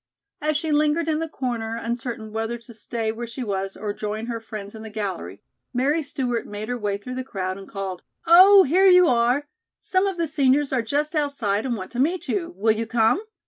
As 0.41 0.57
she 0.57 0.71
lingered 0.71 1.07
in 1.07 1.19
the 1.19 1.29
corner, 1.29 1.77
uncertain 1.79 2.31
whether 2.33 2.57
to 2.57 2.73
stay 2.73 3.11
where 3.11 3.27
she 3.27 3.43
was 3.43 3.77
or 3.77 3.93
join 3.93 4.25
her 4.25 4.39
friends 4.39 4.73
in 4.73 4.81
the 4.81 4.89
gallery, 4.89 5.43
Mary 5.75 6.01
Stewart 6.01 6.47
made 6.47 6.69
her 6.69 6.77
way 6.79 6.97
through 6.97 7.13
the 7.13 7.23
crowd 7.23 7.55
and 7.59 7.69
called: 7.69 8.01
"Oh, 8.25 8.63
here 8.63 8.87
you 8.87 9.07
are. 9.07 9.45
Some 9.79 10.07
of 10.07 10.17
the 10.17 10.25
seniors 10.27 10.73
are 10.73 10.81
just 10.81 11.13
outside 11.13 11.67
and 11.67 11.75
want 11.77 11.91
to 11.91 11.99
meet 11.99 12.27
you. 12.27 12.51
Will 12.57 12.71
you 12.73 12.87
come?" 12.87 13.21